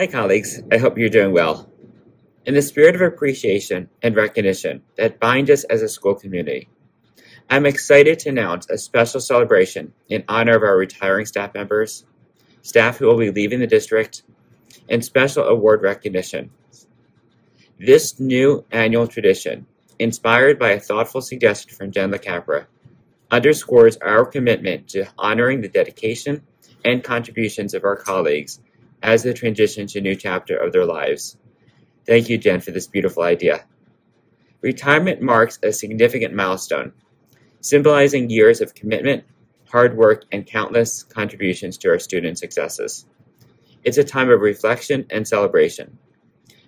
[0.00, 0.62] Hi, colleagues.
[0.72, 1.70] I hope you're doing well.
[2.46, 6.70] In the spirit of appreciation and recognition that bind us as a school community,
[7.50, 12.06] I'm excited to announce a special celebration in honor of our retiring staff members,
[12.62, 14.22] staff who will be leaving the district,
[14.88, 16.48] and special award recognition.
[17.78, 19.66] This new annual tradition,
[19.98, 22.64] inspired by a thoughtful suggestion from Jen LaCapra,
[23.30, 26.40] underscores our commitment to honoring the dedication
[26.86, 28.60] and contributions of our colleagues
[29.02, 31.36] as they transition to a new chapter of their lives.
[32.06, 33.64] Thank you, Jen, for this beautiful idea.
[34.62, 36.92] Retirement marks a significant milestone,
[37.60, 39.24] symbolizing years of commitment,
[39.70, 43.06] hard work, and countless contributions to our students' successes.
[43.84, 45.98] It's a time of reflection and celebration,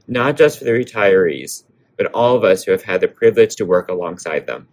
[0.07, 1.65] not just for the retirees,
[1.99, 4.69] but all of us who have had the privilege to work alongside them.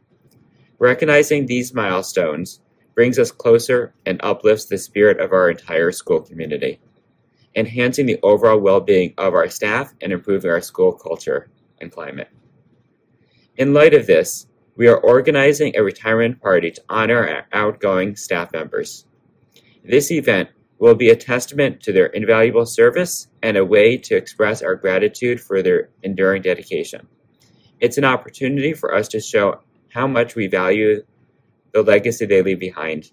[0.78, 2.62] Recognizing these milestones
[2.96, 6.80] brings us closer and uplifts the spirit of our entire school community,
[7.56, 11.50] enhancing the overall well being of our staff and improving our school culture
[11.82, 12.30] and climate.
[13.58, 18.54] In light of this, we are organizing a retirement party to honor our outgoing staff
[18.54, 19.06] members.
[19.84, 24.62] This event will be a testament to their invaluable service and a way to express
[24.62, 27.08] our gratitude for their enduring dedication.
[27.82, 31.04] It's an opportunity for us to show how much we value
[31.74, 33.12] the legacy they leave behind,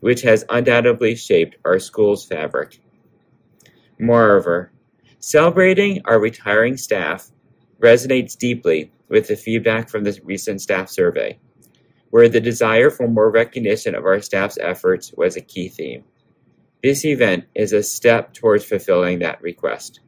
[0.00, 2.80] which has undoubtedly shaped our school's fabric.
[3.98, 4.70] Moreover,
[5.18, 7.30] celebrating our retiring staff
[7.80, 11.38] resonates deeply with the feedback from the recent staff survey,
[12.10, 16.04] where the desire for more recognition of our staff's efforts was a key theme.
[16.82, 19.98] This event is a step towards fulfilling that request,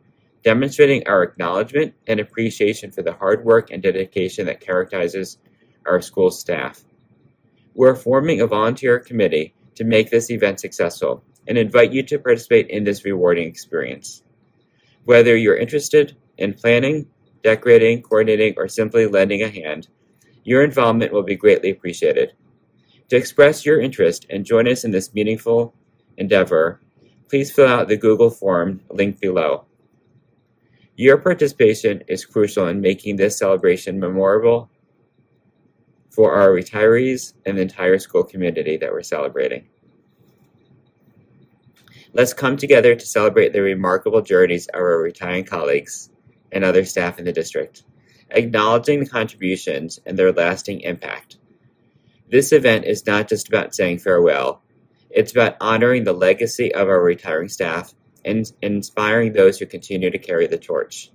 [0.45, 5.39] demonstrating our acknowledgement and appreciation for the hard work and dedication that characterizes
[5.85, 6.85] our school staff.
[7.75, 12.69] We're forming a volunteer committee to make this event successful and invite you to participate
[12.71, 14.23] in this rewarding experience.
[15.05, 17.09] Whether you're interested in planning,
[17.43, 19.89] decorating, coordinating, or simply lending a hand,
[20.45, 22.35] your involvement will be greatly appreciated.
[23.09, 25.75] To express your interest and join us in this meaningful
[26.19, 26.81] endeavor,
[27.29, 29.65] please fill out the Google form linked below.
[30.95, 34.71] Your participation is crucial in making this celebration memorable
[36.11, 39.67] for our retirees and the entire school community that we're celebrating.
[42.13, 46.11] Let's come together to celebrate the remarkable journeys of our retiring colleagues
[46.51, 47.85] and other staff in the district,
[48.31, 51.39] acknowledging the contributions and their lasting impact.
[52.29, 54.63] This event is not just about saying farewell,
[55.11, 57.93] it's about honoring the legacy of our retiring staff
[58.25, 61.11] and inspiring those who continue to carry the torch.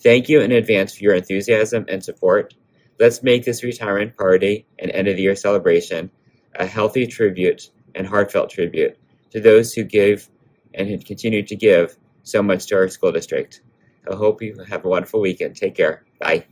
[0.00, 2.54] Thank you in advance for your enthusiasm and support
[2.98, 6.10] Let's make this retirement party and end of the year celebration
[6.56, 8.98] a healthy tribute and heartfelt tribute
[9.30, 10.28] to those who give
[10.74, 13.62] and continue to give so much to our school district.
[14.10, 15.56] I hope you have a wonderful weekend.
[15.56, 16.04] Take care.
[16.20, 16.46] Bye.